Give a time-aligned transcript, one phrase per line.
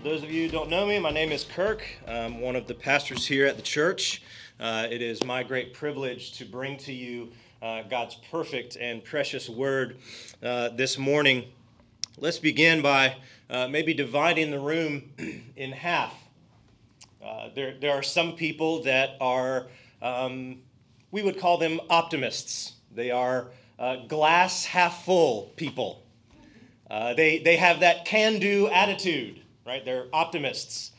[0.00, 1.82] For those of you who don't know me, my name is Kirk.
[2.08, 4.22] I'm one of the pastors here at the church.
[4.58, 9.50] Uh, it is my great privilege to bring to you uh, God's perfect and precious
[9.50, 9.98] word
[10.42, 11.44] uh, this morning.
[12.16, 13.16] Let's begin by
[13.50, 15.10] uh, maybe dividing the room
[15.56, 16.14] in half.
[17.22, 19.66] Uh, there, there are some people that are,
[20.00, 20.62] um,
[21.10, 22.72] we would call them optimists.
[22.94, 26.02] They are uh, glass half full people.
[26.88, 29.39] they, they have that can do attitude
[29.70, 29.84] right?
[29.84, 30.90] They're optimists.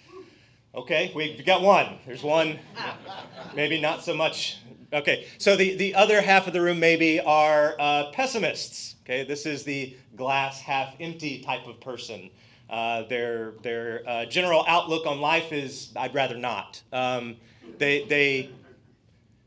[0.74, 1.98] Okay, we've got one.
[2.06, 2.58] There's one,
[3.54, 4.60] maybe not so much.
[4.94, 8.96] Okay, so the, the other half of the room maybe are uh, pessimists.
[9.04, 12.30] Okay, this is the glass half empty type of person.
[12.70, 16.82] Uh, their their uh, general outlook on life is I'd rather not.
[16.94, 17.36] Um,
[17.78, 18.52] they they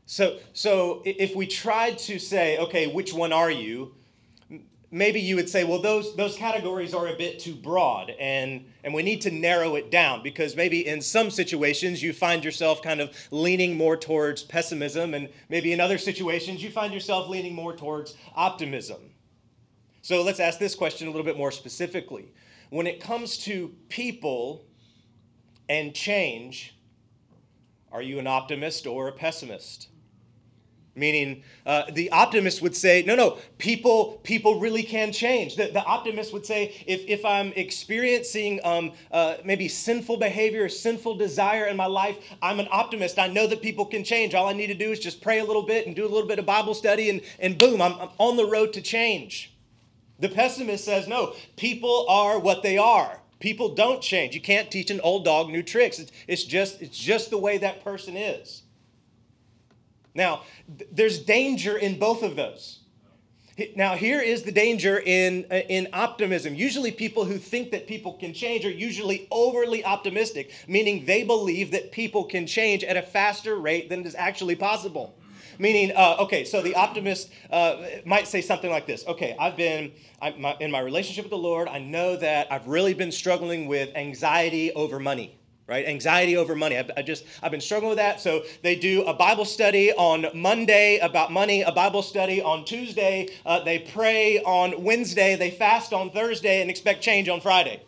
[0.05, 3.94] so so if we tried to say okay which one are you
[4.95, 8.93] maybe you would say, well, those, those categories are a bit too broad, and, and
[8.93, 13.01] we need to narrow it down because maybe in some situations you find yourself kind
[13.01, 17.75] of leaning more towards pessimism, and maybe in other situations you find yourself leaning more
[17.75, 19.11] towards optimism.
[20.01, 22.31] So let's ask this question a little bit more specifically.
[22.69, 24.63] When it comes to people
[25.67, 26.73] and change,
[27.91, 29.89] are you an optimist or a pessimist?
[30.95, 35.55] Meaning uh, the optimist would say no no people people really can change.
[35.55, 41.15] The, the optimist would say if, if i'm experiencing um, uh, maybe sinful behavior sinful
[41.15, 43.19] desire in my life i'm an optimist.
[43.19, 44.33] I know that people can change.
[44.33, 46.27] All i need to do is just pray a little bit and do a little
[46.27, 49.53] bit of bible study and, and boom I'm, I'm on the road to change.
[50.19, 53.19] The pessimist says no people are what they are.
[53.39, 54.33] People don't change.
[54.33, 55.99] You can't teach an old dog new tricks.
[55.99, 58.63] It's, it's just it's just the way that person is
[60.15, 60.41] now,
[60.77, 62.79] th- there's danger in both of those.
[63.75, 66.55] Now, here is the danger in, uh, in optimism.
[66.55, 71.71] Usually, people who think that people can change are usually overly optimistic, meaning they believe
[71.71, 75.15] that people can change at a faster rate than is actually possible.
[75.57, 79.93] Meaning, uh, okay, so the optimist uh, might say something like this Okay, I've been
[80.21, 83.67] I'm, my, in my relationship with the Lord, I know that I've really been struggling
[83.67, 85.85] with anxiety over money right?
[85.87, 86.77] Anxiety over money.
[86.77, 88.21] I've, I just i've been struggling with that.
[88.21, 93.29] So they do a bible study on monday about money a bible study on tuesday.
[93.45, 95.35] Uh, they pray on wednesday.
[95.35, 97.81] They fast on thursday and expect change on friday.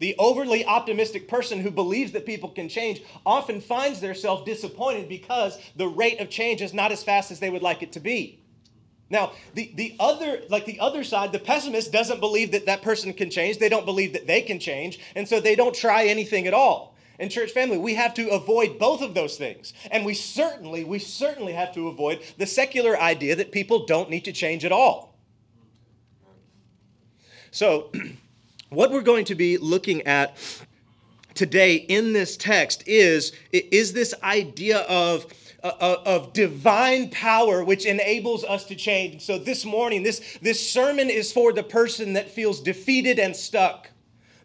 [0.00, 5.58] The overly optimistic person who believes that people can change often finds themselves disappointed because
[5.76, 8.40] the rate of change is not as fast as they would like it to be
[9.10, 13.12] now, the, the other, like the other side, the pessimist doesn't believe that that person
[13.12, 13.58] can change.
[13.58, 14.98] They don't believe that they can change.
[15.14, 16.94] And so they don't try anything at all.
[17.18, 19.72] In church family, we have to avoid both of those things.
[19.90, 24.24] And we certainly, we certainly have to avoid the secular idea that people don't need
[24.24, 25.14] to change at all.
[27.50, 27.92] So,
[28.70, 30.36] what we're going to be looking at
[31.34, 35.26] today in this text is, is this idea of
[35.64, 39.22] of divine power which enables us to change.
[39.22, 43.88] So this morning, this, this sermon is for the person that feels defeated and stuck.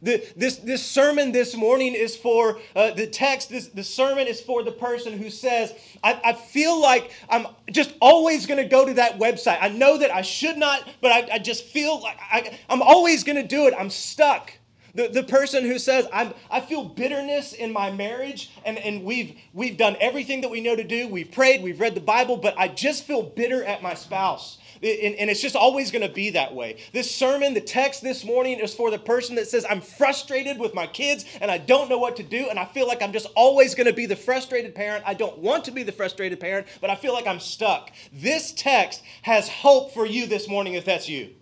[0.01, 4.39] The, this, this sermon this morning is for uh, the text, this, the sermon is
[4.39, 8.85] for the person who says, I, I feel like I'm just always going to go
[8.85, 9.57] to that website.
[9.59, 13.25] I know that I should not, but I, I just feel like I, I'm always
[13.25, 13.73] going to do it.
[13.77, 14.53] I'm stuck.
[14.95, 19.35] The, the person who says, I'm, I feel bitterness in my marriage, and, and we've,
[19.53, 21.07] we've done everything that we know to do.
[21.07, 24.57] We've prayed, we've read the Bible, but I just feel bitter at my spouse.
[24.81, 26.77] And, and it's just always going to be that way.
[26.94, 30.74] This sermon, the text this morning is for the person that says, I'm frustrated with
[30.74, 33.27] my kids and I don't know what to do, and I feel like I'm just
[33.35, 35.03] always going to be the frustrated parent.
[35.06, 37.92] I don't want to be the frustrated parent, but I feel like I'm stuck.
[38.13, 41.35] This text has hope for you this morning if that's you.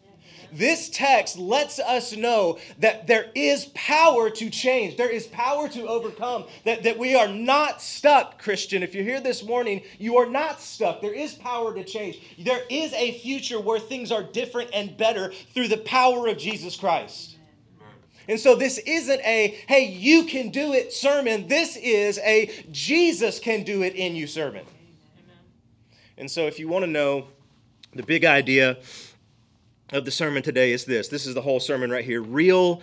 [0.52, 5.88] This text lets us know that there is power to change, there is power to
[5.88, 8.84] overcome, that, that we are not stuck, Christian.
[8.84, 11.02] If you're here this morning, you are not stuck.
[11.02, 12.20] There is power to change.
[12.40, 16.76] There is a future where things are different and better through the power of Jesus
[16.76, 17.38] Christ.
[18.30, 21.48] And so this isn't a, hey, you can do it sermon.
[21.48, 24.66] This is a Jesus can do it in you sermon.
[24.66, 25.38] Amen.
[26.18, 27.28] And so if you want to know
[27.94, 28.78] the big idea
[29.92, 32.82] of the sermon today is this this is the whole sermon right here real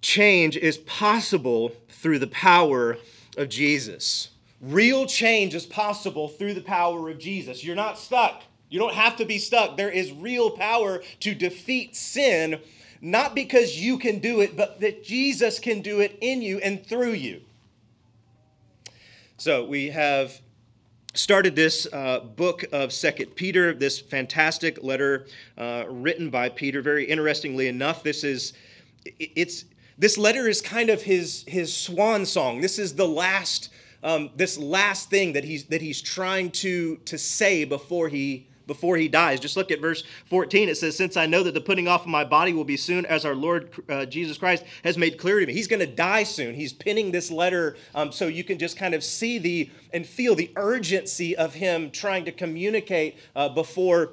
[0.00, 2.96] change is possible through the power
[3.36, 4.30] of Jesus.
[4.60, 7.64] Real change is possible through the power of Jesus.
[7.64, 8.42] You're not stuck.
[8.68, 9.76] You don't have to be stuck.
[9.76, 12.60] There is real power to defeat sin,
[13.00, 16.84] not because you can do it, but that Jesus can do it in you and
[16.84, 17.40] through you.
[19.38, 20.40] So we have
[21.14, 25.26] started this uh, book of second peter this fantastic letter
[25.58, 26.80] uh, written by peter.
[26.82, 28.52] Very interestingly enough this is
[29.18, 29.64] it's
[29.98, 32.60] this letter is kind of his his swan song.
[32.60, 33.70] This is the last
[34.02, 38.96] um, this last thing that he's that he's trying to to say before he before
[38.96, 39.40] he dies.
[39.40, 40.68] Just look at verse 14.
[40.68, 43.04] It says, Since I know that the putting off of my body will be soon,
[43.06, 45.52] as our Lord uh, Jesus Christ has made clear to me.
[45.52, 46.54] He's going to die soon.
[46.54, 50.36] He's pinning this letter um, so you can just kind of see the and feel
[50.36, 54.12] the urgency of him trying to communicate uh, before,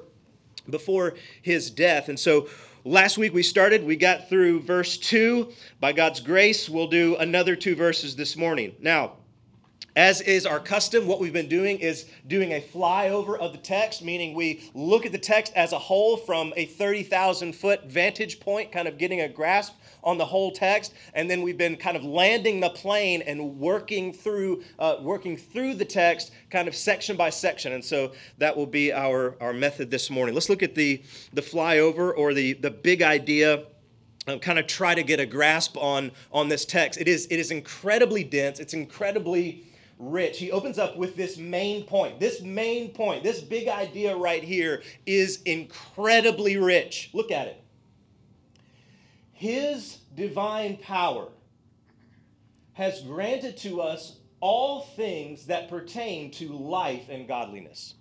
[0.68, 2.08] before his death.
[2.08, 2.48] And so
[2.82, 5.52] last week we started, we got through verse 2.
[5.78, 8.74] By God's grace, we'll do another two verses this morning.
[8.80, 9.12] Now,
[9.98, 14.00] as is our custom, what we've been doing is doing a flyover of the text,
[14.00, 18.70] meaning we look at the text as a whole from a 30,000 foot vantage point,
[18.70, 19.74] kind of getting a grasp
[20.04, 24.12] on the whole text, and then we've been kind of landing the plane and working
[24.12, 27.72] through uh, working through the text, kind of section by section.
[27.72, 30.32] And so that will be our our method this morning.
[30.32, 31.02] Let's look at the
[31.32, 33.64] the flyover or the the big idea.
[34.42, 37.00] Kind of try to get a grasp on on this text.
[37.00, 38.60] It is it is incredibly dense.
[38.60, 39.64] It's incredibly
[39.98, 40.38] rich.
[40.38, 42.20] He opens up with this main point.
[42.20, 47.10] This main point, this big idea right here is incredibly rich.
[47.12, 47.62] Look at it.
[49.32, 51.28] His divine power
[52.72, 57.94] has granted to us all things that pertain to life and godliness.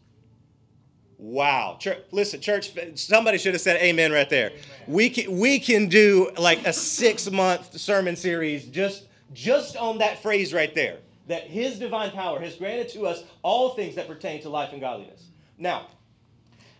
[1.17, 1.77] Wow.
[1.79, 4.51] Church, listen, church, somebody should have said amen right there.
[4.51, 4.61] Amen.
[4.87, 10.21] We can, we can do like a six month sermon series just, just on that
[10.21, 14.41] phrase right there that his divine power has granted to us all things that pertain
[14.41, 15.25] to life and godliness.
[15.57, 15.87] Now,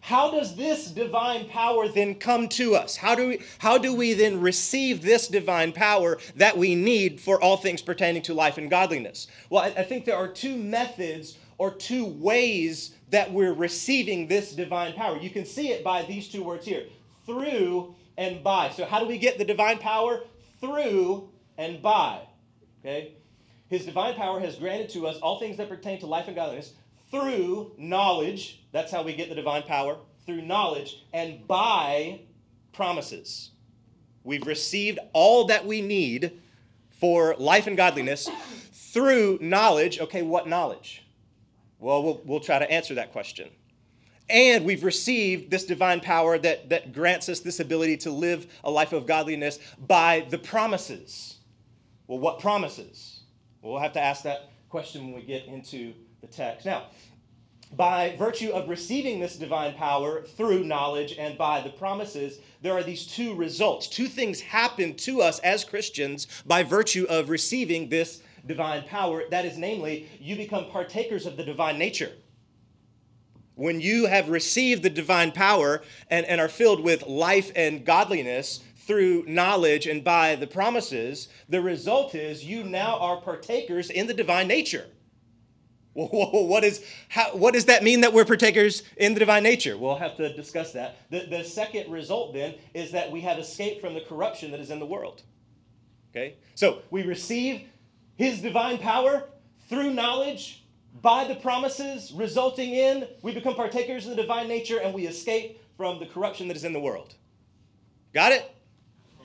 [0.02, 2.96] how does this divine power then come to us?
[2.96, 7.42] How do we how do we then receive this divine power that we need for
[7.42, 9.28] all things pertaining to life and godliness?
[9.50, 14.54] Well, I, I think there are two methods or two ways that we're receiving this
[14.54, 15.18] divine power.
[15.18, 16.84] You can see it by these two words here
[17.26, 18.70] through and by.
[18.70, 20.22] So, how do we get the divine power?
[20.62, 22.22] Through and by.
[22.80, 23.14] Okay?
[23.70, 26.74] His divine power has granted to us all things that pertain to life and godliness
[27.12, 28.64] through knowledge.
[28.72, 32.22] That's how we get the divine power through knowledge and by
[32.74, 33.52] promises.
[34.24, 36.42] We've received all that we need
[37.00, 38.30] for life and godliness
[38.74, 40.00] through knowledge.
[40.00, 41.04] Okay, what knowledge?
[41.80, 43.50] Well, we'll, we'll try to answer that question.
[44.30, 48.72] And we've received this divine power that, that grants us this ability to live a
[48.72, 51.38] life of godliness by the promises.
[52.08, 53.17] Well, what promises?
[53.68, 56.66] We'll have to ask that question when we get into the text.
[56.66, 56.86] Now,
[57.76, 62.84] by virtue of receiving this divine power through knowledge and by the promises, there are
[62.84, 63.88] these two results.
[63.88, 69.24] Two things happen to us as Christians by virtue of receiving this divine power.
[69.30, 72.14] That is, namely, you become partakers of the divine nature.
[73.56, 78.62] When you have received the divine power and, and are filled with life and godliness,
[78.88, 84.14] through knowledge and by the promises, the result is you now are partakers in the
[84.14, 84.88] divine nature.
[85.94, 89.78] what, is, how, what does that mean that we're partakers in the divine nature?
[89.78, 90.98] We'll have to discuss that.
[91.10, 94.70] The, the second result then is that we have escaped from the corruption that is
[94.70, 95.24] in the world.
[96.12, 96.36] Okay?
[96.56, 97.64] So we receive
[98.16, 99.28] his divine power
[99.70, 100.64] through knowledge
[101.02, 105.62] by the promises, resulting in we become partakers in the divine nature and we escape
[105.76, 107.16] from the corruption that is in the world.
[108.14, 108.56] Got it?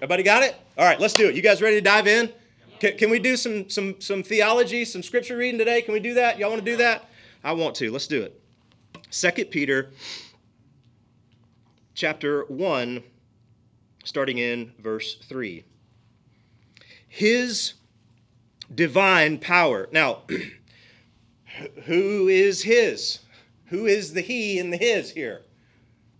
[0.02, 0.56] Everybody got it?
[0.76, 1.36] All right, let's do it.
[1.36, 2.28] You guys ready to dive in?
[2.80, 5.80] Can, can we do some, some, some theology, some scripture reading today?
[5.80, 6.40] Can we do that?
[6.40, 7.08] Y'all want to do that?
[7.44, 7.92] I want to.
[7.92, 8.42] Let's do it.
[9.10, 9.90] Second Peter
[11.94, 13.04] chapter 1,
[14.02, 15.62] starting in verse 3.
[17.06, 17.74] His
[18.74, 19.88] divine power.
[19.92, 20.22] Now,
[21.84, 23.20] who is his?
[23.66, 25.42] Who is the he and the his here?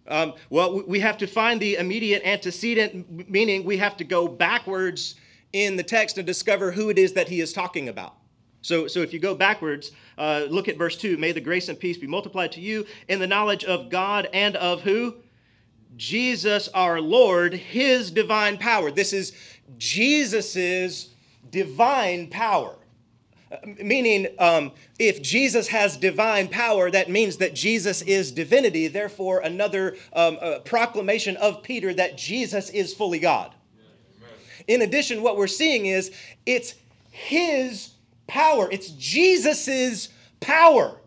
[0.09, 5.15] Um, well, we have to find the immediate antecedent, meaning we have to go backwards
[5.53, 8.15] in the text and discover who it is that he is talking about.
[8.63, 11.19] So, so if you go backwards, uh, look at verse 2.
[11.19, 14.57] May the grace and peace be multiplied to you in the knowledge of God and
[14.57, 15.17] of who?
[15.97, 18.91] Jesus our Lord, his divine power.
[18.91, 19.33] This is
[19.77, 21.11] Jesus's
[21.51, 22.77] divine power.
[23.65, 28.89] Meaning, um, if Jesus has divine power, that means that Jesus is divinity.
[28.89, 33.55] Therefore, another um, uh, proclamation of Peter that Jesus is fully God.
[34.69, 36.13] In addition, what we're seeing is
[36.47, 36.75] it's
[37.11, 37.91] his
[38.27, 40.09] power, it's Jesus's
[40.41, 41.02] power.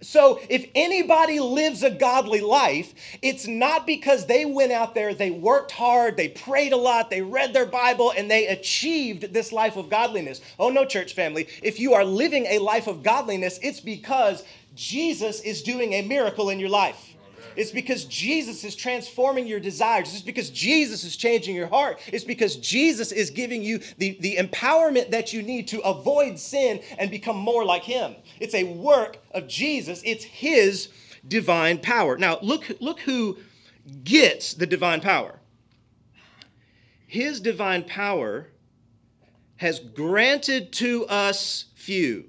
[0.00, 5.30] So if anybody lives a godly life, it's not because they went out there, they
[5.30, 9.76] worked hard, they prayed a lot, they read their Bible, and they achieved this life
[9.76, 10.40] of godliness.
[10.58, 11.48] Oh no, church family.
[11.62, 14.44] If you are living a life of godliness, it's because
[14.76, 17.16] Jesus is doing a miracle in your life.
[17.58, 20.14] It's because Jesus is transforming your desires.
[20.14, 21.98] It's because Jesus is changing your heart.
[22.06, 26.80] It's because Jesus is giving you the, the empowerment that you need to avoid sin
[27.00, 28.14] and become more like Him.
[28.38, 30.88] It's a work of Jesus, it's His
[31.26, 32.16] divine power.
[32.16, 33.38] Now, look, look who
[34.04, 35.40] gets the divine power.
[37.08, 38.50] His divine power
[39.56, 42.26] has granted to us few,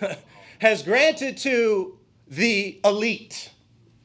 [0.60, 3.50] has granted to the elite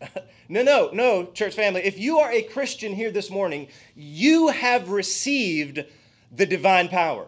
[0.49, 1.81] no, no, no, church family.
[1.81, 5.83] If you are a Christian here this morning, you have received
[6.35, 7.25] the divine power.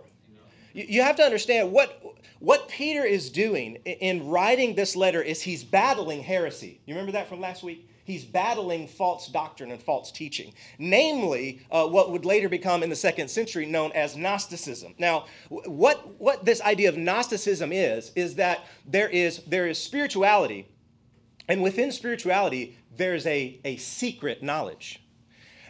[0.74, 2.02] You have to understand what,
[2.40, 6.80] what Peter is doing in writing this letter is he's battling heresy.
[6.86, 7.88] You remember that from last week?
[8.04, 12.96] He's battling false doctrine and false teaching, namely uh, what would later become in the
[12.96, 14.96] second century known as Gnosticism.
[14.98, 20.68] Now, what, what this idea of Gnosticism is, is that there is, there is spirituality
[21.52, 25.04] and within spirituality, there's a, a secret knowledge.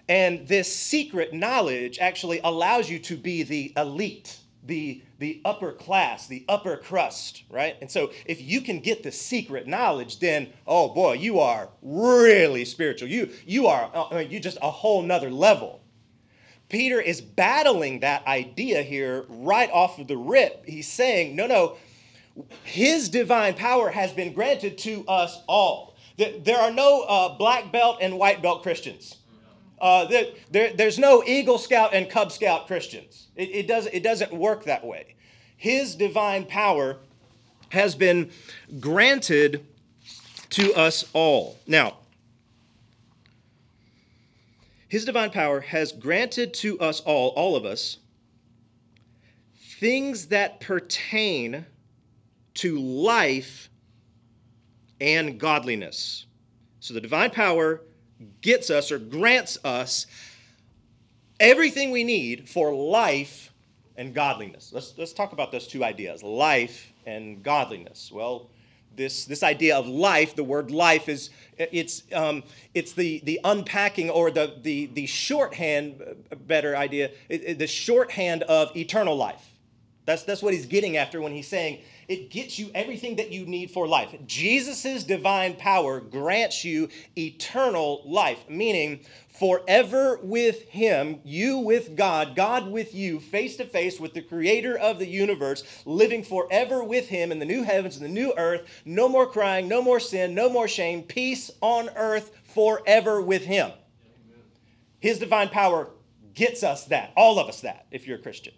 [0.07, 6.27] And this secret knowledge actually allows you to be the elite, the, the upper class,
[6.27, 7.77] the upper crust, right?
[7.81, 12.63] And so if you can get the secret knowledge, then, oh boy, you are really
[12.63, 13.09] spiritual.
[13.09, 15.81] You, you are I mean, you just a whole nother level.
[16.69, 20.63] Peter is battling that idea here right off of the rip.
[20.63, 21.77] He's saying, no, no,
[22.63, 25.95] his divine power has been granted to us all.
[26.17, 29.17] There are no uh, black belt and white belt Christians.
[29.79, 33.27] Uh, there, there, there's no Eagle Scout and Cub Scout Christians.
[33.35, 35.15] It, it, does, it doesn't work that way.
[35.57, 36.97] His divine power
[37.69, 38.29] has been
[38.79, 39.65] granted
[40.51, 41.57] to us all.
[41.65, 41.97] Now,
[44.87, 47.97] his divine power has granted to us all, all of us,
[49.79, 51.65] things that pertain
[52.61, 53.69] to life
[54.99, 56.27] and godliness.
[56.79, 57.81] So the divine power
[58.41, 60.05] gets us or grants us
[61.39, 63.51] everything we need for life
[63.97, 64.71] and godliness.
[64.71, 68.11] Let's, let's talk about those two ideas life and godliness.
[68.13, 68.51] Well,
[68.95, 72.43] this, this idea of life, the word life is it's, um,
[72.75, 75.99] it's the, the unpacking or the, the, the shorthand,
[76.45, 79.50] better idea, the shorthand of eternal life.
[80.11, 83.45] That's, that's what he's getting after when he's saying it gets you everything that you
[83.45, 84.13] need for life.
[84.27, 88.99] Jesus' divine power grants you eternal life, meaning
[89.29, 94.77] forever with Him, you with God, God with you, face to face with the Creator
[94.77, 98.81] of the universe, living forever with Him in the new heavens and the new earth.
[98.83, 103.71] No more crying, no more sin, no more shame, peace on earth forever with Him.
[104.99, 105.91] His divine power
[106.33, 108.53] gets us that, all of us that, if you're a Christian.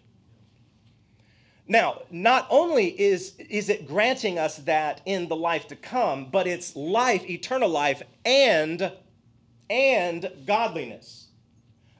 [1.67, 6.46] Now, not only is, is it granting us that in the life to come, but
[6.46, 8.91] it's life, eternal life, and,
[9.70, 11.27] and godliness,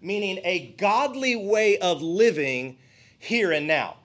[0.02, 2.78] meaning a godly way of living
[3.20, 3.96] here and now.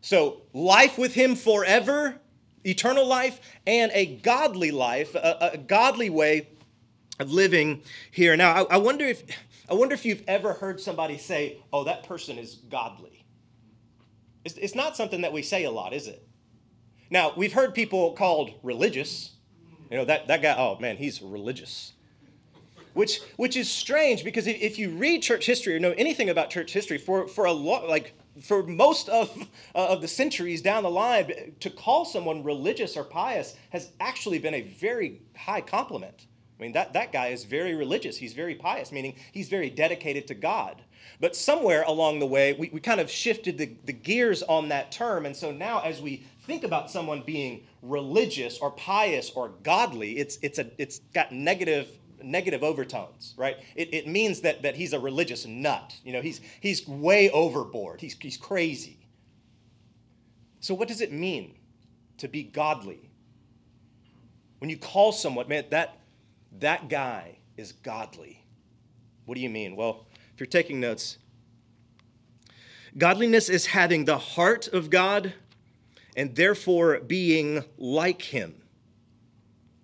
[0.00, 2.18] So, life with Him forever,
[2.64, 6.48] eternal life, and a godly life, a, a godly way
[7.20, 8.52] of living here and now.
[8.52, 9.22] I, I, wonder if,
[9.68, 13.17] I wonder if you've ever heard somebody say, oh, that person is godly.
[14.48, 16.26] It's, it's not something that we say a lot, is it?
[17.10, 19.32] Now, we've heard people called religious.
[19.90, 21.92] You know, that, that guy, oh man, he's religious.
[22.94, 26.72] Which, which is strange because if you read church history or know anything about church
[26.72, 29.36] history, for, for a lot, like for most of,
[29.74, 34.38] uh, of the centuries down the line, to call someone religious or pious has actually
[34.38, 36.26] been a very high compliment.
[36.58, 38.16] I mean, that, that guy is very religious.
[38.16, 40.82] He's very pious, meaning he's very dedicated to God.
[41.20, 44.92] But somewhere along the way, we, we kind of shifted the, the gears on that
[44.92, 45.26] term.
[45.26, 50.38] And so now, as we think about someone being religious or pious or godly, it's,
[50.42, 51.88] it's, a, it's got negative
[52.22, 53.58] negative overtones, right?
[53.76, 55.94] It, it means that, that he's a religious nut.
[56.04, 58.00] You know, he's, he's way overboard.
[58.00, 58.98] He's, he's crazy.
[60.60, 61.54] So what does it mean
[62.18, 63.08] to be godly?
[64.58, 65.98] When you call someone, man, that,
[66.58, 68.44] that guy is godly.
[69.26, 69.76] What do you mean?
[69.76, 70.06] Well,
[70.38, 71.18] if you're taking notes,
[72.96, 75.32] godliness is having the heart of God
[76.14, 78.54] and therefore being like Him.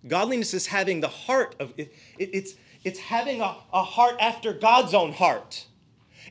[0.07, 4.53] Godliness is having the heart of it, it, it's, it's having a, a heart after
[4.53, 5.67] God's own heart.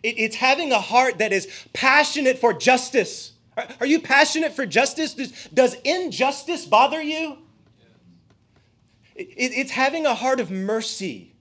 [0.03, 3.33] it's having a heart that is passionate for justice.
[3.81, 5.15] Are you passionate for justice?
[5.15, 7.39] Does, does injustice bother you?
[9.17, 11.32] It's having a heart of mercy,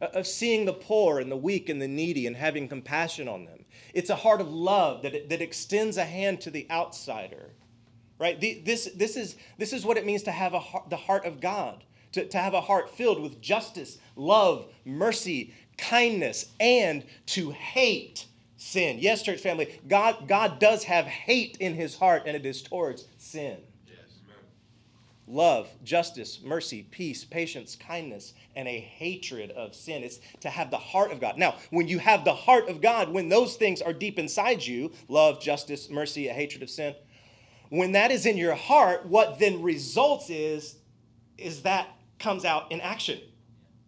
[0.00, 3.64] of seeing the poor and the weak and the needy and having compassion on them.
[3.92, 7.50] It's a heart of love that, that extends a hand to the outsider.
[8.18, 8.40] Right?
[8.40, 11.40] This, this, is, this is what it means to have a heart, the heart of
[11.40, 18.26] God, to, to have a heart filled with justice, love, mercy, kindness, and to hate
[18.58, 18.98] sin.
[19.00, 23.06] Yes, church family, God, God does have hate in his heart, and it is towards
[23.16, 23.56] sin.
[25.30, 30.02] Love, justice, mercy, peace, patience, kindness, and a hatred of sin.
[30.02, 31.38] It's to have the heart of God.
[31.38, 34.92] Now, when you have the heart of God, when those things are deep inside you
[35.08, 36.94] love, justice, mercy, a hatred of sin
[37.70, 40.76] when that is in your heart, what then results is,
[41.38, 43.18] is that comes out in action.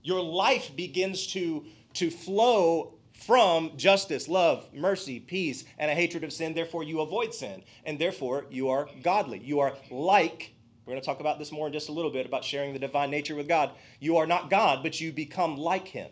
[0.02, 6.32] Your life begins to, to flow from justice, love, mercy, peace, and a hatred of
[6.32, 6.54] sin.
[6.54, 7.62] Therefore, you avoid sin.
[7.84, 9.38] And therefore, you are godly.
[9.38, 12.26] You are like, we're going to talk about this more in just a little bit
[12.26, 13.70] about sharing the divine nature with God.
[14.00, 16.10] You are not God, but you become like Him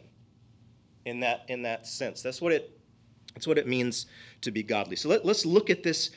[1.04, 2.22] in that, in that sense.
[2.22, 2.78] That's what it,
[3.34, 4.06] that's what it means
[4.42, 4.96] to be godly.
[4.96, 6.10] So let, let's look at this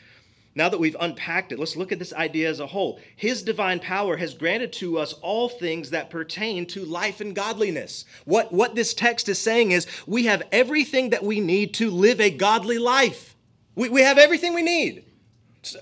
[0.56, 3.00] now that we've unpacked it, let's look at this idea as a whole.
[3.16, 8.06] His divine power has granted to us all things that pertain to life and godliness.
[8.26, 12.22] What, what this text is saying is we have everything that we need to live
[12.22, 13.36] a godly life.
[13.74, 15.06] We, we have everything we need.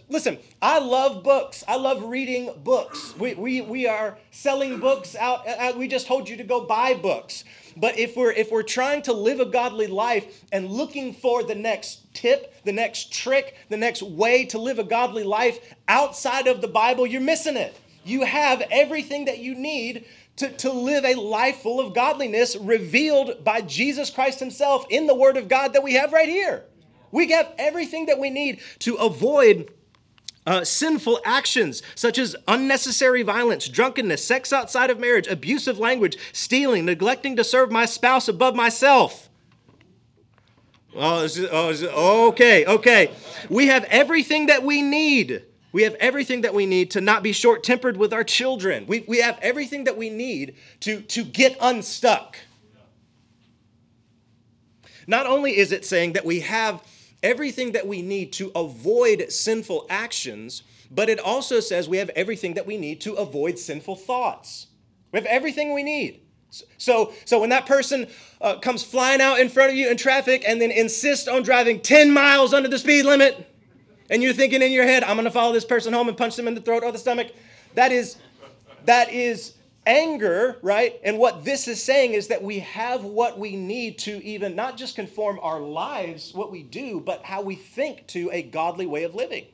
[0.10, 1.64] Listen, I love books.
[1.68, 3.16] I love reading books.
[3.18, 5.46] We, we, we are selling books out.
[5.78, 7.44] We just told you to go buy books.
[7.78, 11.56] But if we're if we're trying to live a godly life and looking for the
[11.56, 16.62] next tip, the next trick, the next way to live a godly life outside of
[16.62, 17.76] the Bible, you're missing it.
[18.04, 20.06] You have everything that you need
[20.38, 25.16] to, to live a life full of godliness revealed by Jesus Christ Himself in the
[25.16, 26.66] Word of God that we have right here.
[27.12, 29.72] We have everything that we need to avoid
[30.46, 36.86] uh, sinful actions such as unnecessary violence, drunkenness, sex outside of marriage, abusive language, stealing,
[36.86, 39.30] neglecting to serve my spouse above myself.
[40.96, 43.12] Oh, oh, okay, okay.
[43.50, 45.44] We have everything that we need.
[45.72, 48.86] We have everything that we need to not be short tempered with our children.
[48.88, 52.38] We, we have everything that we need to, to get unstuck.
[55.08, 56.84] Not only is it saying that we have
[57.24, 62.56] everything that we need to avoid sinful actions, but it also says we have everything
[62.56, 64.68] that we need to avoid sinful thoughts.
[65.12, 66.22] We have everything we need.
[66.78, 68.08] So, so when that person
[68.42, 71.80] uh, comes flying out in front of you in traffic and then insists on driving
[71.80, 73.48] 10 miles under the speed limit,
[74.10, 76.36] and you're thinking in your head, I'm going to follow this person home and punch
[76.36, 77.32] them in the throat or the stomach,
[77.76, 78.18] that is,
[78.84, 79.54] that is
[79.86, 81.00] anger, right?
[81.04, 84.78] And what this is saying is that we have what we need to even not
[84.78, 89.04] just conform our lives, what we do, but how we think to a godly way
[89.04, 89.46] of living.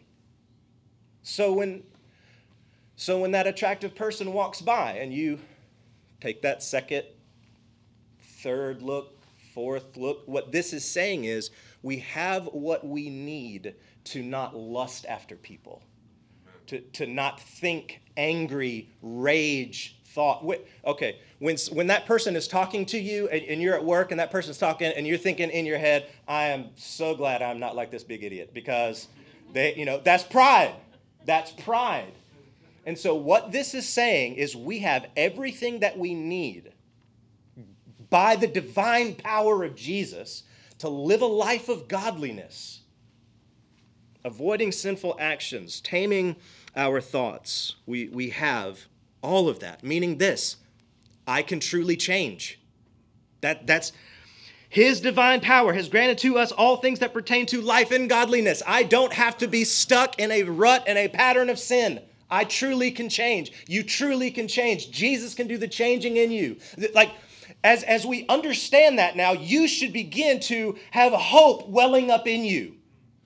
[1.24, 1.84] So when
[3.00, 5.40] so when that attractive person walks by and you
[6.20, 7.06] take that second,
[8.42, 9.22] third look,
[9.54, 11.52] fourth look, what this is saying is
[11.84, 15.84] we have what we need to not lust after people.
[16.68, 20.44] To, to not think angry, rage, thought.
[20.84, 24.20] Okay, when, when that person is talking to you and, and, you're at work and
[24.20, 27.76] that person's talking and you're thinking in your head, I am so glad I'm not
[27.76, 29.10] like this big idiot because
[29.54, 30.74] they, you know, that's pride.
[31.26, 32.12] That's pride.
[32.88, 36.72] And so what this is saying is we have everything that we need
[38.10, 40.42] by the divine power of Jesus
[40.80, 42.82] to live a life of godliness,
[44.26, 46.38] avoiding sinful actions, taming
[46.76, 47.76] our thoughts.
[47.86, 48.88] We, we have
[49.22, 50.58] all of that, meaning this
[51.28, 52.60] I can truly change.
[53.42, 53.92] That, that's
[54.70, 58.62] his divine power has granted to us all things that pertain to life and godliness.
[58.68, 62.02] I don't have to be stuck in a rut and a pattern of sin.
[62.30, 63.54] I truly can change.
[63.68, 64.92] You truly can change.
[64.92, 66.58] Jesus can do the changing in you.
[66.94, 67.12] Like,
[67.64, 72.44] as, as we understand that now, you should begin to have hope welling up in
[72.44, 72.76] you.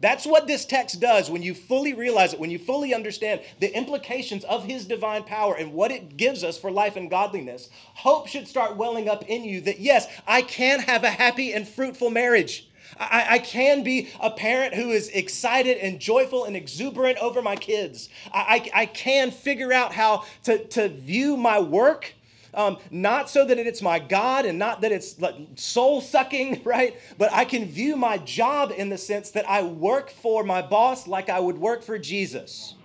[0.01, 3.75] That's what this text does when you fully realize it, when you fully understand the
[3.75, 7.69] implications of his divine power and what it gives us for life and godliness.
[7.93, 11.67] Hope should start welling up in you that, yes, I can have a happy and
[11.67, 12.67] fruitful marriage.
[12.99, 17.55] I, I, can be a parent who is excited and joyful and exuberant over my
[17.55, 18.09] kids.
[18.33, 22.13] I, I, I can figure out how to, to view my work
[22.53, 25.15] um, not so that it's my God and not that it's
[25.55, 26.99] soul sucking, right?
[27.17, 31.07] But I can view my job in the sense that I work for my boss
[31.07, 32.75] like I would work for Jesus,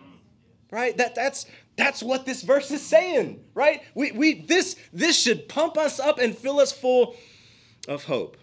[0.70, 0.96] right?
[0.96, 3.82] That, that's, that's what this verse is saying, right?
[3.94, 7.16] We, we, this, this should pump us up and fill us full
[7.88, 8.36] of hope.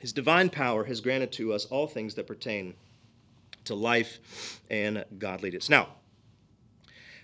[0.00, 2.74] His divine power has granted to us all things that pertain
[3.64, 5.68] to life and godliness.
[5.68, 5.88] Now,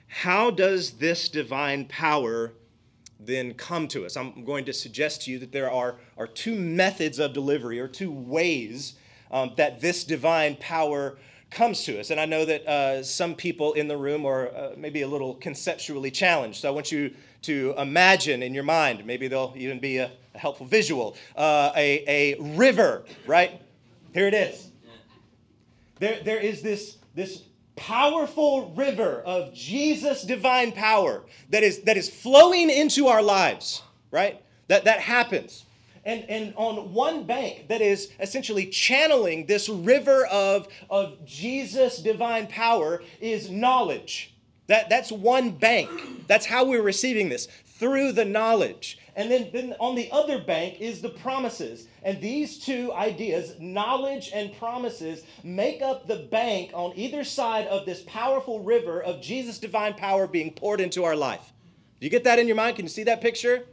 [0.09, 2.53] how does this divine power
[3.18, 4.16] then come to us?
[4.16, 7.88] I'm going to suggest to you that there are, are two methods of delivery or
[7.88, 8.94] two ways
[9.31, 11.18] um, that this divine power
[11.50, 12.11] comes to us.
[12.11, 15.35] And I know that uh, some people in the room are uh, maybe a little
[15.35, 16.61] conceptually challenged.
[16.61, 20.38] So I want you to imagine in your mind, maybe there'll even be a, a
[20.38, 23.61] helpful visual, uh, a, a river, right?
[24.12, 24.70] Here it is.
[25.98, 27.42] There, there is this, this
[27.77, 34.43] powerful river of Jesus' divine power that is, that is flowing into our lives, right?
[34.69, 35.65] That, that happens.
[36.05, 42.47] And, and on one bank that is essentially channeling this river of, of Jesus' divine
[42.47, 44.33] power is knowledge.
[44.69, 46.27] That, that's one bank.
[46.27, 48.99] That's how we're receiving this through the knowledge.
[49.16, 51.88] And then, then on the other bank is the promises.
[52.02, 57.87] And these two ideas, knowledge and promises, make up the bank on either side of
[57.87, 61.55] this powerful river of Jesus' divine power being poured into our life.
[61.98, 62.76] Do you get that in your mind?
[62.76, 63.64] Can you see that picture?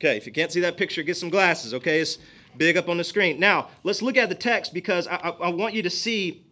[0.00, 2.00] Okay, if you can't see that picture, get some glasses, okay?
[2.00, 2.18] It's
[2.56, 3.38] big up on the screen.
[3.38, 6.44] Now, let's look at the text because I, I, I want you to see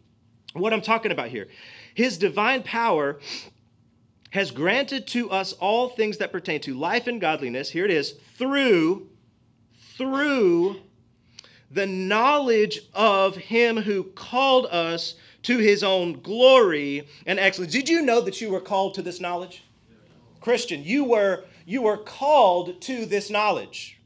[0.53, 1.49] what I'm talking about here.
[1.95, 3.19] His divine power
[4.31, 7.71] has granted to us all things that pertain to life and godliness.
[7.71, 9.09] Here it is through,
[9.97, 10.81] through
[11.71, 17.73] the knowledge of him who called us to his own glory and excellence.
[17.73, 19.65] Did you know that you were called to this knowledge?
[20.41, 24.01] Christian, you were you were called to this knowledge.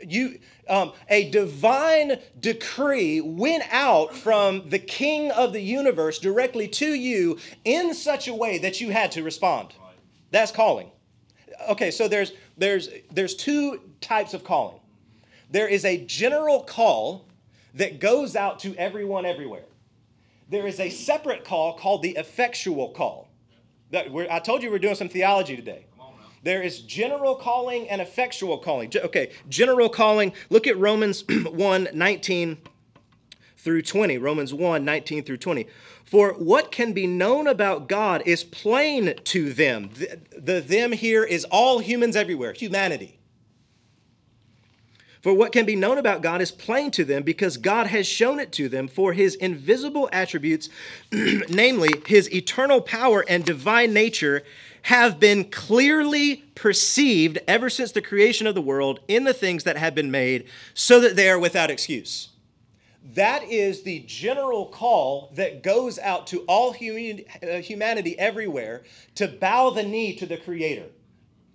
[0.00, 6.94] You um, a divine decree went out from the king of the universe directly to
[6.94, 9.74] you in such a way that you had to respond.
[10.30, 10.90] That's calling.
[11.68, 14.80] Okay, so there's there's there's two types of calling.
[15.50, 17.26] There is a general call
[17.74, 19.64] that goes out to everyone everywhere.
[20.48, 23.28] There is a separate call called the effectual call.
[23.90, 25.86] That I told you we're doing some theology today.
[26.42, 28.92] There is general calling and effectual calling.
[28.94, 30.32] Okay, general calling.
[30.50, 32.58] Look at Romans 1 19
[33.56, 34.18] through 20.
[34.18, 35.66] Romans 1 19 through 20.
[36.04, 39.90] For what can be known about God is plain to them.
[39.94, 43.18] The, the them here is all humans everywhere, humanity.
[45.22, 48.40] For what can be known about God is plain to them because God has shown
[48.40, 48.88] it to them.
[48.88, 50.68] For his invisible attributes,
[51.12, 54.42] namely his eternal power and divine nature,
[54.82, 59.76] have been clearly perceived ever since the creation of the world in the things that
[59.76, 62.30] have been made, so that they are without excuse.
[63.14, 68.84] That is the general call that goes out to all uh, humanity everywhere
[69.16, 70.86] to bow the knee to the Creator.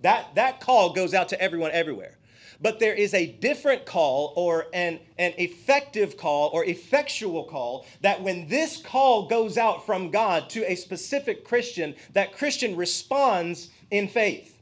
[0.02, 2.18] That, that call goes out to everyone everywhere.
[2.62, 8.22] But there is a different call or an, an effective call or effectual call that
[8.22, 14.08] when this call goes out from God to a specific Christian, that Christian responds in
[14.08, 14.58] faith.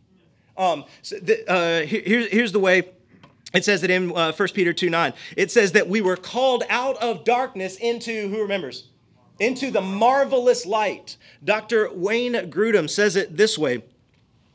[0.57, 2.83] Um, so the, uh, here, here's the way
[3.53, 6.63] it says that in uh, 1 Peter 2 9, it says that we were called
[6.69, 8.89] out of darkness into, who remembers?
[9.39, 11.17] Into the marvelous light.
[11.43, 11.89] Dr.
[11.93, 13.83] Wayne Grudem says it this way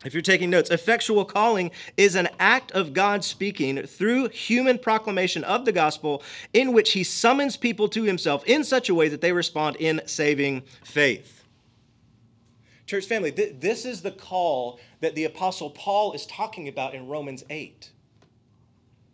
[0.04, 5.44] if you're taking notes, effectual calling is an act of God speaking through human proclamation
[5.44, 6.22] of the gospel
[6.54, 10.00] in which he summons people to himself in such a way that they respond in
[10.06, 11.44] saving faith.
[12.86, 17.06] Church family, th- this is the call that the Apostle Paul is talking about in
[17.06, 17.90] Romans 8.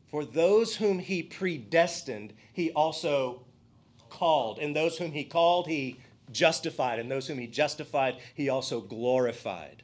[0.07, 3.43] For those whom he predestined, he also
[4.09, 4.61] called.
[4.61, 5.99] And those whom he called, he
[6.31, 7.01] justified.
[7.01, 9.83] And those whom he justified, he also glorified.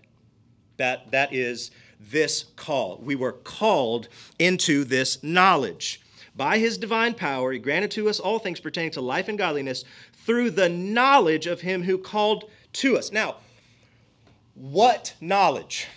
[0.77, 1.71] That, that is
[2.11, 2.99] this call.
[3.03, 4.09] We were called
[4.39, 6.01] into this knowledge.
[6.35, 9.85] By his divine power, he granted to us all things pertaining to life and godliness
[10.25, 13.13] through the knowledge of him who called to us.
[13.13, 13.37] Now,
[14.55, 15.89] what knowledge?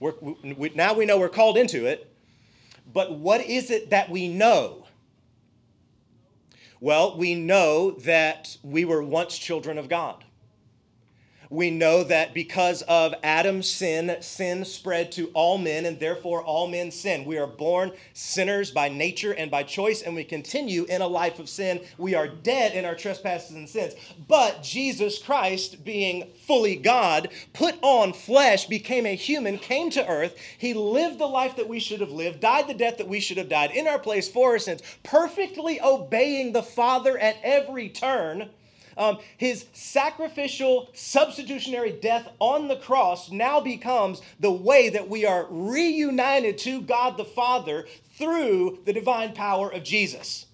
[0.00, 2.10] We're, we, now we know we're called into it,
[2.92, 4.86] but what is it that we know?
[6.80, 10.24] Well, we know that we were once children of God
[11.54, 16.66] we know that because of Adam's sin, sin spread to all men, and therefore all
[16.66, 17.24] men sin.
[17.24, 21.38] We are born sinners by nature and by choice, and we continue in a life
[21.38, 21.80] of sin.
[21.96, 23.94] We are dead in our trespasses and sins.
[24.26, 30.36] But Jesus Christ, being fully God, put on flesh, became a human, came to earth.
[30.58, 33.38] He lived the life that we should have lived, died the death that we should
[33.38, 38.50] have died in our place for our sins, perfectly obeying the Father at every turn
[38.96, 45.46] um, his sacrificial, substitutionary death on the cross now becomes the way that we are
[45.50, 50.46] reunited to God the Father through the divine power of Jesus.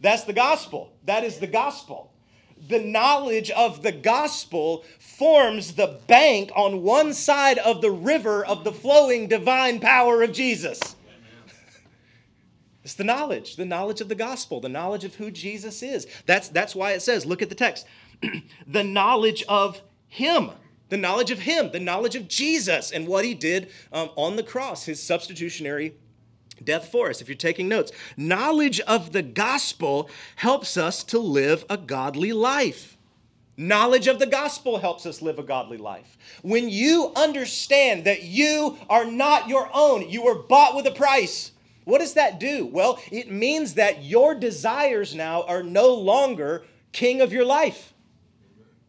[0.00, 0.92] That's the gospel.
[1.04, 2.12] That is the gospel.
[2.68, 8.64] The knowledge of the gospel forms the bank on one side of the river of
[8.64, 10.95] the flowing divine power of Jesus.
[12.86, 16.06] It's the knowledge, the knowledge of the gospel, the knowledge of who Jesus is.
[16.24, 17.84] That's, that's why it says, look at the text,
[18.68, 20.52] the knowledge of Him,
[20.88, 24.44] the knowledge of Him, the knowledge of Jesus and what He did um, on the
[24.44, 25.96] cross, His substitutionary
[26.62, 27.20] death for us.
[27.20, 32.96] If you're taking notes, knowledge of the gospel helps us to live a godly life.
[33.56, 36.16] Knowledge of the gospel helps us live a godly life.
[36.42, 41.50] When you understand that you are not your own, you were bought with a price.
[41.86, 42.66] What does that do?
[42.66, 47.94] Well, it means that your desires now are no longer king of your life.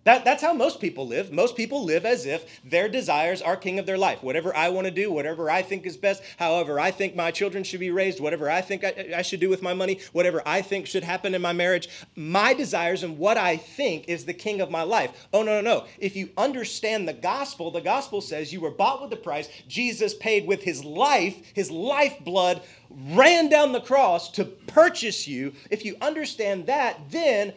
[0.08, 1.34] That, that's how most people live.
[1.34, 4.24] Most people live as if their desires are king of their life.
[4.24, 7.66] Whatever I want to do, whatever I think is best, however I think my children
[7.66, 10.62] should be raised, whatever I think I, I should do with my money, whatever I
[10.62, 14.62] think should happen in my marriage, my desires and what I think is the king
[14.62, 15.28] of my life.
[15.34, 15.86] Oh, no, no, no.
[16.00, 19.50] If you understand the gospel, the gospel says you were bought with a price.
[19.68, 25.52] Jesus paid with his life, his lifeblood ran down the cross to purchase you.
[25.70, 27.54] If you understand that, then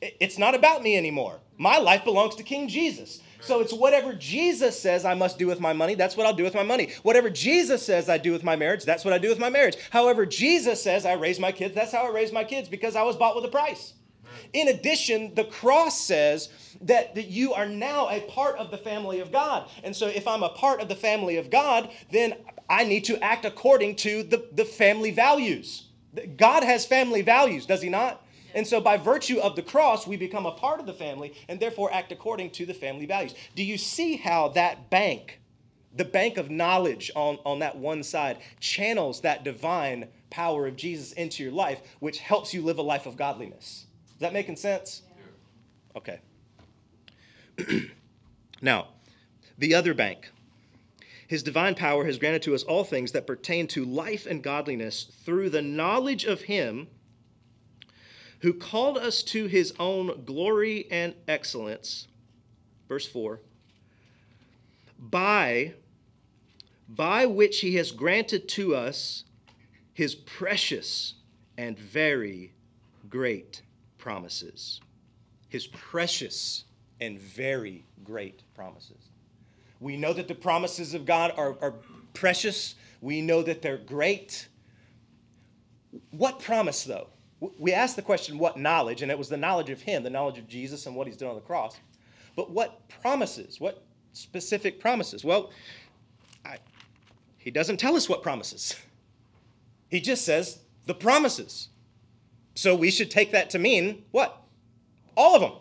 [0.00, 1.40] it's not about me anymore.
[1.56, 3.20] My life belongs to King Jesus.
[3.40, 6.44] So it's whatever Jesus says I must do with my money, that's what I'll do
[6.44, 6.92] with my money.
[7.02, 9.76] Whatever Jesus says I do with my marriage, that's what I do with my marriage.
[9.90, 13.02] However, Jesus says I raise my kids, that's how I raise my kids because I
[13.02, 13.94] was bought with a price.
[14.52, 16.48] In addition, the cross says
[16.82, 19.68] that, that you are now a part of the family of God.
[19.82, 22.34] And so if I'm a part of the family of God, then
[22.68, 25.88] I need to act according to the, the family values.
[26.36, 28.24] God has family values, does he not?
[28.58, 31.60] And so, by virtue of the cross, we become a part of the family and
[31.60, 33.36] therefore act according to the family values.
[33.54, 35.40] Do you see how that bank,
[35.94, 41.12] the bank of knowledge on, on that one side, channels that divine power of Jesus
[41.12, 43.86] into your life, which helps you live a life of godliness?
[44.14, 45.02] Is that making sense?
[45.94, 46.18] Okay.
[48.60, 48.88] now,
[49.56, 50.32] the other bank.
[51.28, 55.04] His divine power has granted to us all things that pertain to life and godliness
[55.24, 56.88] through the knowledge of Him
[58.40, 62.08] who called us to his own glory and excellence.
[62.88, 63.40] Verse 4
[64.98, 65.74] by
[66.88, 69.24] by which he has granted to us
[69.92, 71.14] his precious
[71.58, 72.52] and very
[73.10, 73.62] great
[73.98, 74.80] promises.
[75.48, 76.64] His precious
[77.00, 79.10] and very great promises.
[79.80, 81.74] We know that the promises of God are, are
[82.14, 82.74] precious.
[83.00, 84.48] We know that they're great.
[86.10, 87.08] What promise, though?
[87.40, 89.02] We asked the question, what knowledge?
[89.02, 91.28] And it was the knowledge of Him, the knowledge of Jesus and what He's done
[91.28, 91.76] on the cross.
[92.34, 93.60] But what promises?
[93.60, 95.24] What specific promises?
[95.24, 95.50] Well,
[96.44, 96.58] I,
[97.38, 98.74] He doesn't tell us what promises.
[99.90, 101.68] He just says the promises.
[102.54, 104.42] So we should take that to mean what?
[105.16, 105.52] All of them.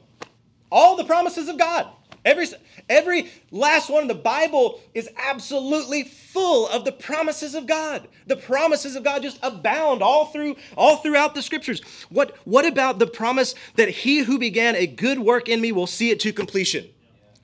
[0.69, 1.87] All the promises of God.
[2.25, 2.47] Every,
[2.89, 8.07] every last one in the Bible is absolutely full of the promises of God.
[8.27, 11.81] The promises of God just abound all through all throughout the scriptures.
[12.09, 15.87] What, what about the promise that he who began a good work in me will
[15.87, 16.87] see it to completion?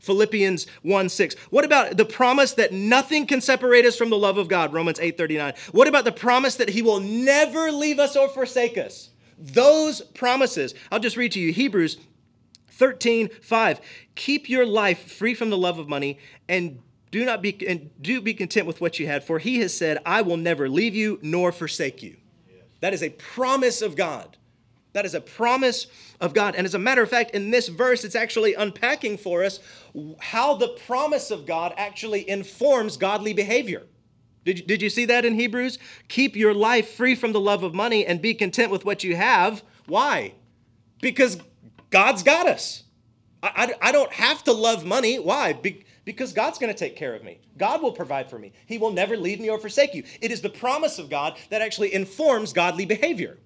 [0.03, 1.35] Philippians 1 6.
[1.49, 4.73] What about the promise that nothing can separate us from the love of God?
[4.73, 5.53] Romans 8 39.
[5.71, 9.09] What about the promise that He will never leave us or forsake us?
[9.39, 10.75] Those promises.
[10.91, 11.97] I'll just read to you Hebrews
[12.73, 13.81] 13, 5.
[14.15, 16.79] Keep your life free from the love of money and
[17.11, 19.99] do not be and do be content with what you had, for he has said,
[20.05, 22.17] I will never leave you nor forsake you.
[22.81, 24.37] That is a promise of God.
[24.93, 25.87] That is a promise
[26.19, 26.55] of God.
[26.55, 29.59] And as a matter of fact, in this verse, it's actually unpacking for us
[30.19, 33.83] how the promise of God actually informs godly behavior.
[34.45, 35.79] Did you, did you see that in Hebrews?
[36.09, 39.15] Keep your life free from the love of money and be content with what you
[39.15, 39.63] have.
[39.87, 40.33] Why?
[41.01, 41.37] Because
[41.93, 42.83] God's got us.
[43.43, 45.19] I, I, I don't have to love money.
[45.19, 45.53] Why?
[45.53, 47.39] Be, because God's going to take care of me.
[47.55, 48.51] God will provide for me.
[48.65, 50.03] He will never leave me or forsake you.
[50.19, 53.37] It is the promise of God that actually informs godly behavior.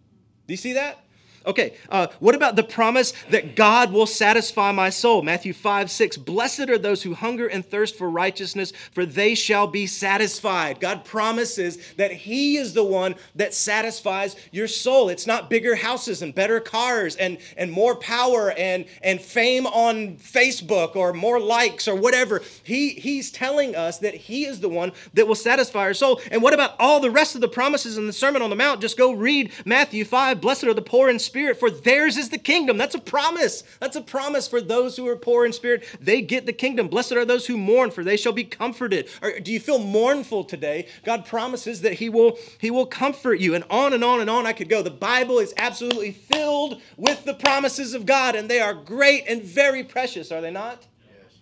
[0.48, 1.04] Do you see that?
[1.48, 5.22] Okay, uh, what about the promise that God will satisfy my soul?
[5.22, 6.18] Matthew 5, 6.
[6.18, 10.82] Blessed are those who hunger and thirst for righteousness, for they shall be satisfied.
[10.82, 15.08] God promises that He is the one that satisfies your soul.
[15.08, 20.18] It's not bigger houses and better cars and, and more power and, and fame on
[20.18, 22.42] Facebook or more likes or whatever.
[22.64, 26.20] He, he's telling us that He is the one that will satisfy our soul.
[26.30, 28.82] And what about all the rest of the promises in the Sermon on the Mount?
[28.82, 30.42] Just go read Matthew 5.
[30.42, 32.80] Blessed are the poor in spirit spirit, for theirs is the kingdom.
[32.80, 33.62] That's a promise.
[33.80, 35.84] That's a promise for those who are poor in spirit.
[36.02, 36.88] They get the kingdom.
[36.88, 39.08] Blessed are those who mourn, for they shall be comforted.
[39.22, 40.88] Or do you feel mournful today?
[41.06, 43.54] God promises that He will, He will comfort you.
[43.54, 44.82] And on and on and on I could go.
[44.82, 49.44] The Bible is absolutely filled with the promises of God, and they are great and
[49.44, 50.88] very precious, are they not?
[51.06, 51.34] Yes.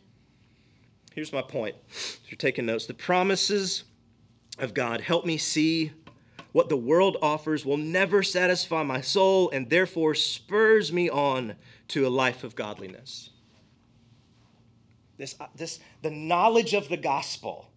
[1.14, 1.76] Here's my point.
[1.90, 3.86] If you're taking notes, the promises
[4.60, 5.94] of God help me see
[6.56, 11.54] what the world offers will never satisfy my soul and therefore spurs me on
[11.90, 13.32] to a life of godliness.
[15.18, 17.70] This, uh, this, the knowledge of the gospel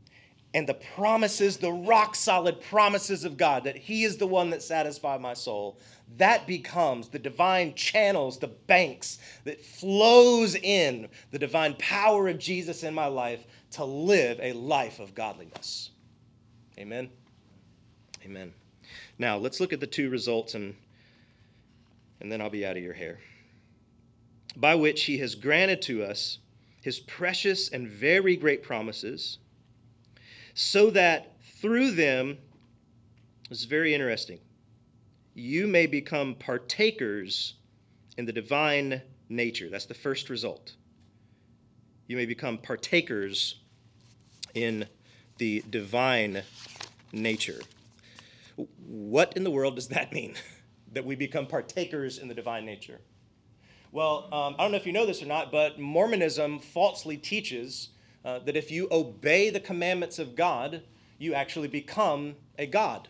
[0.55, 4.63] and the promises, the rock solid promises of God, that He is the one that
[4.63, 5.81] satisfies my soul,
[6.17, 12.85] that becomes the divine channels, the banks that flows in the divine power of Jesus
[12.85, 15.91] in my life to live a life of godliness.
[16.79, 17.11] Amen.
[18.25, 18.53] Amen.
[19.19, 20.75] Now, let's look at the two results and,
[22.21, 23.19] and then I'll be out of your hair.
[24.57, 26.39] By which he has granted to us
[26.81, 29.39] his precious and very great promises,
[30.55, 32.39] so that through them,
[33.49, 34.39] this is very interesting,
[35.35, 37.55] you may become partakers
[38.17, 39.69] in the divine nature.
[39.69, 40.75] That's the first result.
[42.07, 43.57] You may become partakers
[44.55, 44.87] in
[45.39, 46.43] the divine
[47.13, 47.61] nature.
[48.87, 50.35] What in the world does that mean?
[50.93, 53.01] that we become partakers in the divine nature?
[53.93, 57.91] Well, um, I don't know if you know this or not, but Mormonism falsely teaches
[58.25, 60.83] uh, that if you obey the commandments of God,
[61.19, 63.09] you actually become a God.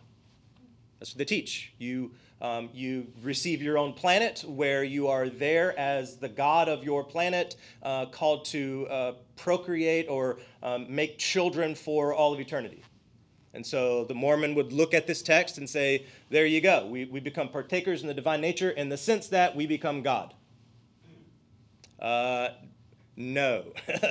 [0.98, 1.72] That's what they teach.
[1.78, 6.84] You, um, you receive your own planet where you are there as the God of
[6.84, 12.82] your planet, uh, called to uh, procreate or um, make children for all of eternity.
[13.54, 16.86] And so the Mormon would look at this text and say, there you go.
[16.86, 20.34] We, we become partakers in the divine nature in the sense that we become God.
[21.98, 22.50] Uh,
[23.16, 23.64] no,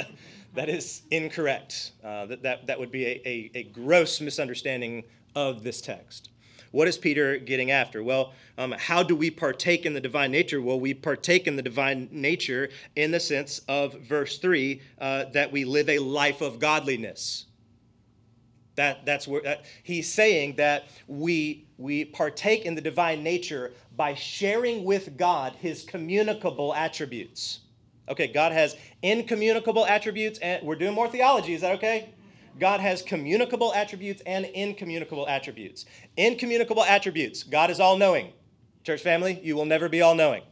[0.55, 1.91] that is incorrect.
[2.03, 5.03] Uh, that, that, that would be a, a, a, gross misunderstanding
[5.35, 6.29] of this text.
[6.71, 8.03] What is Peter getting after?
[8.03, 10.61] Well, um, how do we partake in the divine nature?
[10.61, 15.51] Well, we partake in the divine nature in the sense of verse 3 uh, that
[15.51, 17.46] we live a life of godliness.
[18.77, 24.13] That, that's where that, he's saying that we, we partake in the divine nature by
[24.13, 27.61] sharing with God his communicable attributes.
[28.07, 31.55] Okay, God has incommunicable attributes, and we're doing more theology.
[31.55, 32.13] Is that okay?
[32.59, 35.85] God has communicable attributes and incommunicable attributes.
[36.15, 38.31] Incommunicable attributes, God is all knowing.
[38.83, 40.43] Church family, you will never be all knowing.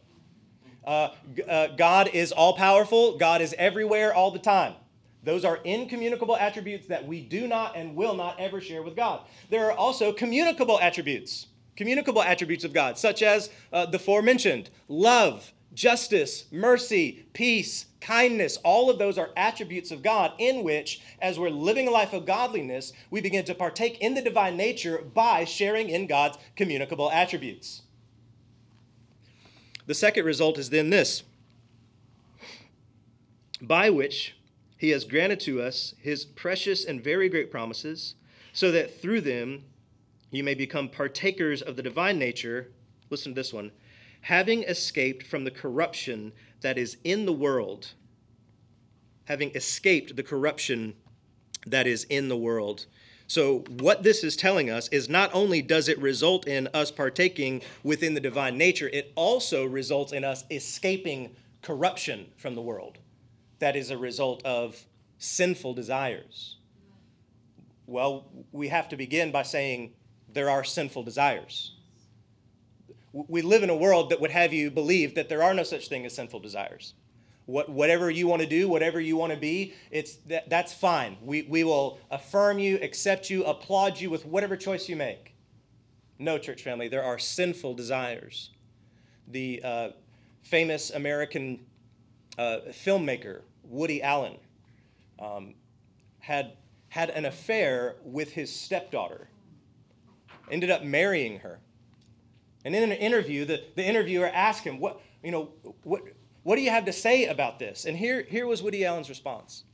[0.83, 1.09] Uh,
[1.47, 4.73] uh, God is all powerful, God is everywhere all the time.
[5.25, 9.21] Those are incommunicable attributes that we do not and will not ever share with God.
[9.49, 15.51] There are also communicable attributes, communicable attributes of God, such as uh, the forementioned love,
[15.73, 18.57] justice, mercy, peace, kindness.
[18.63, 22.27] All of those are attributes of God in which, as we're living a life of
[22.27, 27.81] godliness, we begin to partake in the divine nature by sharing in God's communicable attributes.
[29.87, 31.23] The second result is then this
[33.61, 34.34] by which
[34.77, 38.15] he has granted to us his precious and very great promises,
[38.53, 39.63] so that through them
[40.31, 42.71] you may become partakers of the divine nature.
[43.09, 43.71] Listen to this one
[44.21, 47.93] having escaped from the corruption that is in the world,
[49.25, 50.95] having escaped the corruption
[51.67, 52.87] that is in the world.
[53.27, 57.61] So, what this is telling us is not only does it result in us partaking
[57.83, 62.97] within the divine nature, it also results in us escaping corruption from the world
[63.59, 64.85] that is a result of
[65.17, 66.57] sinful desires?
[67.87, 69.93] Well, we have to begin by saying
[70.31, 71.73] there are sinful desires.
[73.13, 75.87] We live in a world that would have you believe that there are no such
[75.87, 76.93] thing as sinful desires.
[77.45, 81.15] What, whatever you want to do, whatever you want to be, it's that, that's fine.
[81.21, 85.35] We, we will affirm you, accept you, applaud you with whatever choice you make.
[86.17, 88.49] No, church family, there are sinful desires.
[89.27, 89.89] The uh,
[90.41, 91.59] famous American
[92.37, 94.37] uh, filmmaker Woody Allen
[95.19, 95.55] um,
[96.19, 96.53] had
[96.89, 99.27] had an affair with his stepdaughter,
[100.49, 101.59] ended up marrying her.
[102.63, 105.49] And in an interview, the, the interviewer asked him, what, you know,
[105.83, 106.03] what,
[106.43, 107.85] what do you have to say about this?
[107.85, 109.65] And here, here was Woody Allen's response.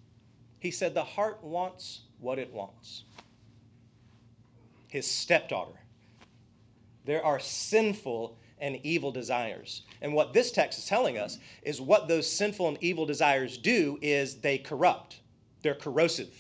[0.60, 3.04] He said, The heart wants what it wants.
[4.88, 5.80] His stepdaughter.
[7.06, 9.82] There are sinful and evil desires.
[10.02, 13.98] And what this text is telling us is what those sinful and evil desires do
[14.02, 15.20] is they corrupt.
[15.64, 16.34] They're corrosive.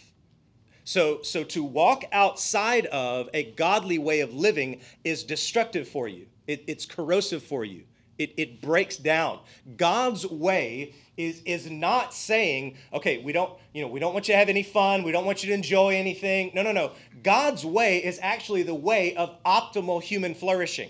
[0.84, 6.28] So, so to walk outside of a godly way of living is destructive for you.
[6.48, 7.84] It, it's corrosive for you.
[8.18, 9.40] It, it breaks down.
[9.78, 14.34] God's way is, is not saying, okay, we don't, you know, we don't want you
[14.34, 16.52] to have any fun, we don't want you to enjoy anything.
[16.54, 16.92] No, no, no.
[17.24, 20.90] God's way is actually the way of optimal human flourishing.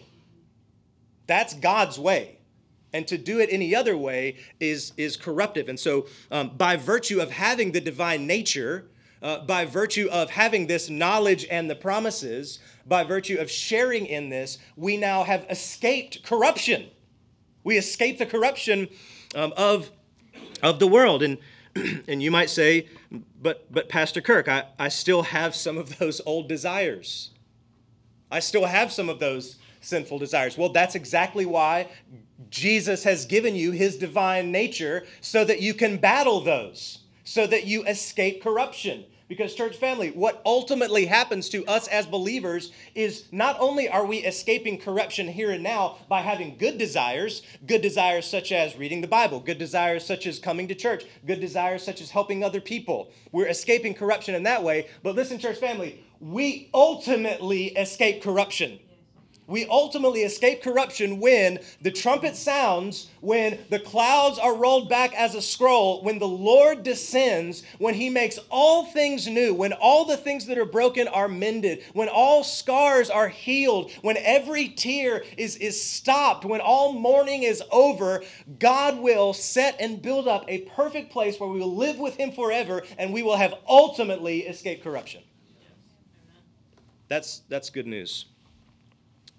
[1.32, 2.39] That's God's way.
[2.91, 5.69] And to do it any other way is, is corruptive.
[5.69, 8.89] And so, um, by virtue of having the divine nature,
[9.21, 14.27] uh, by virtue of having this knowledge and the promises, by virtue of sharing in
[14.27, 16.89] this, we now have escaped corruption.
[17.63, 18.89] We escape the corruption
[19.34, 19.89] um, of,
[20.61, 21.23] of the world.
[21.23, 21.38] And,
[22.09, 22.89] and you might say,
[23.41, 27.29] but, but Pastor Kirk, I, I still have some of those old desires.
[28.29, 30.57] I still have some of those sinful desires.
[30.57, 31.89] Well, that's exactly why
[32.49, 37.65] Jesus has given you his divine nature so that you can battle those, so that
[37.65, 39.05] you escape corruption.
[39.27, 44.17] Because, church family, what ultimately happens to us as believers is not only are we
[44.17, 49.07] escaping corruption here and now by having good desires, good desires such as reading the
[49.07, 53.09] Bible, good desires such as coming to church, good desires such as helping other people.
[53.32, 54.89] We're escaping corruption in that way.
[55.01, 58.79] But listen, church family, we ultimately escape corruption
[59.48, 65.36] we ultimately escape corruption when the trumpet sounds, when the clouds are rolled back as
[65.36, 70.16] a scroll, when the Lord descends, when he makes all things new, when all the
[70.16, 75.58] things that are broken are mended, when all scars are healed, when every tear is,
[75.58, 78.24] is stopped, when all mourning is over,
[78.60, 82.32] God will set and build up a perfect place where we will live with him
[82.32, 85.24] forever and we will have ultimately escaped corruption.
[87.10, 88.28] That's, that's good news.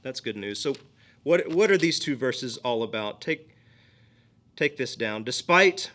[0.03, 0.59] That's good news.
[0.59, 0.75] So,
[1.23, 3.21] what, what are these two verses all about?
[3.21, 3.51] Take,
[4.57, 5.23] take this down.
[5.23, 5.93] Despite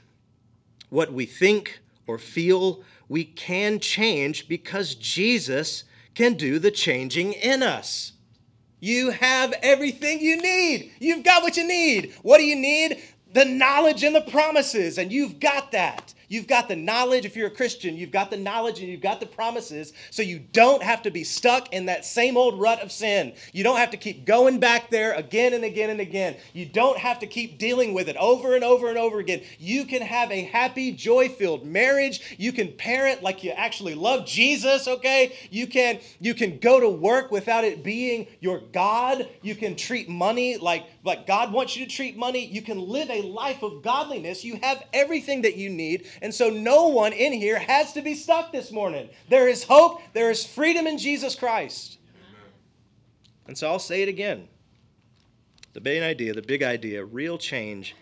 [0.89, 5.84] what we think or feel, we can change because Jesus
[6.16, 8.14] can do the changing in us.
[8.80, 10.91] You have everything you need.
[10.99, 12.14] You've got what you need.
[12.22, 13.03] What do you need?
[13.34, 16.14] The knowledge and the promises, and you've got that.
[16.28, 19.19] You've got the knowledge, if you're a Christian, you've got the knowledge and you've got
[19.19, 22.91] the promises, so you don't have to be stuck in that same old rut of
[22.91, 23.34] sin.
[23.53, 26.36] You don't have to keep going back there again and again and again.
[26.53, 29.41] You don't have to keep dealing with it over and over and over again.
[29.57, 32.36] You can have a happy, joy filled marriage.
[32.38, 35.36] You can parent like you actually love Jesus, okay?
[35.49, 39.30] You can, you can go to work without it being your God.
[39.41, 42.45] You can treat money like, like God wants you to treat money.
[42.45, 44.43] You can live a life of godliness.
[44.43, 48.15] You have everything that you need and so no one in here has to be
[48.15, 49.09] stuck this morning.
[49.30, 51.99] There is hope, there is freedom in Jesus Christ.
[53.47, 54.47] And so I'll say it again.
[55.74, 57.95] The main idea, the big idea, real change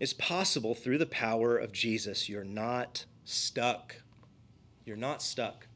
[0.00, 2.28] is possible through the power of Jesus.
[2.28, 3.96] You're not stuck.
[4.84, 5.68] You're not stuck.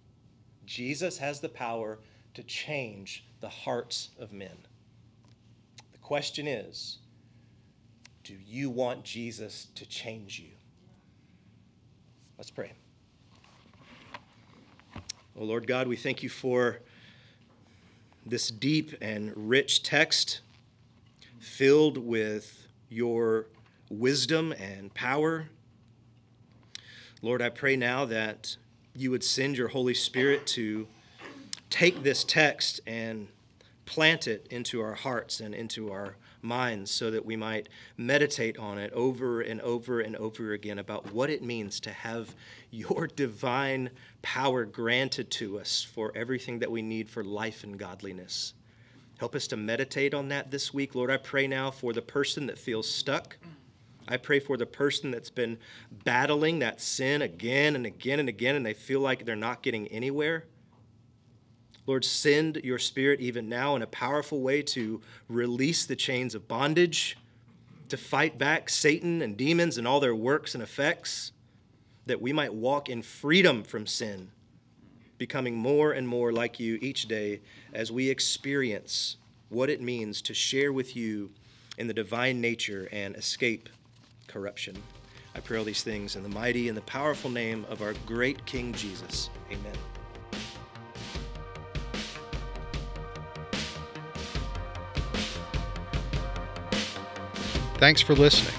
[0.64, 2.00] Jesus has the power
[2.34, 4.56] to change the hearts of men.
[5.92, 6.98] The question is
[8.24, 10.55] do you want Jesus to change you?
[12.38, 12.72] Let's pray.
[15.38, 16.80] Oh, Lord God, we thank you for
[18.26, 20.40] this deep and rich text
[21.38, 23.46] filled with your
[23.88, 25.48] wisdom and power.
[27.22, 28.58] Lord, I pray now that
[28.94, 30.86] you would send your Holy Spirit to
[31.70, 33.28] take this text and
[33.86, 36.16] plant it into our hearts and into our
[36.46, 41.12] minds so that we might meditate on it over and over and over again about
[41.12, 42.34] what it means to have
[42.70, 43.90] your divine
[44.22, 48.54] power granted to us for everything that we need for life and godliness.
[49.18, 50.94] Help us to meditate on that this week.
[50.94, 53.38] Lord, I pray now for the person that feels stuck.
[54.08, 55.58] I pray for the person that's been
[56.04, 59.88] battling that sin again and again and again, and they feel like they're not getting
[59.88, 60.44] anywhere.
[61.86, 66.48] Lord, send your spirit even now in a powerful way to release the chains of
[66.48, 67.16] bondage,
[67.88, 71.32] to fight back Satan and demons and all their works and effects,
[72.06, 74.30] that we might walk in freedom from sin,
[75.18, 77.40] becoming more and more like you each day
[77.72, 79.16] as we experience
[79.48, 81.30] what it means to share with you
[81.78, 83.68] in the divine nature and escape
[84.26, 84.76] corruption.
[85.34, 88.44] I pray all these things in the mighty and the powerful name of our great
[88.46, 89.30] King Jesus.
[89.52, 89.95] Amen.
[97.78, 98.54] Thanks for listening.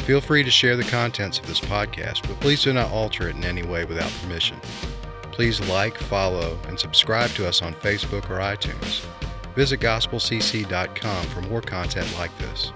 [0.00, 3.36] Feel free to share the contents of this podcast, but please do not alter it
[3.36, 4.58] in any way without permission.
[5.32, 9.04] Please like, follow, and subscribe to us on Facebook or iTunes.
[9.54, 12.72] Visit gospelcc.com for more content like this.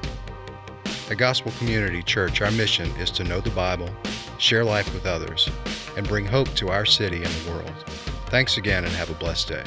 [1.10, 3.88] At Gospel Community Church, our mission is to know the Bible,
[4.36, 5.48] share life with others,
[5.96, 7.84] and bring hope to our city and the world.
[8.26, 9.64] Thanks again and have a blessed day.